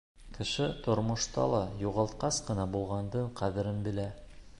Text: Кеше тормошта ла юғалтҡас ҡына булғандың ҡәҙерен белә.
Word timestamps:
Кеше 0.35 0.67
тормошта 0.85 1.43
ла 1.51 1.59
юғалтҡас 1.83 2.39
ҡына 2.47 2.65
булғандың 2.77 3.29
ҡәҙерен 3.43 3.79
белә. 3.89 4.09